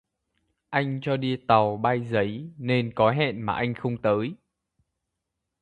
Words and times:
Anh 0.69 0.99
cho 1.01 1.17
đi 1.17 1.37
tàu 1.47 1.77
bay 1.77 2.01
giấy 2.07 2.49
nên 2.57 2.91
có 2.95 3.11
hẹn 3.11 3.45
mà 3.45 3.53
anh 3.53 3.73
không 3.73 3.97
tới 4.01 4.35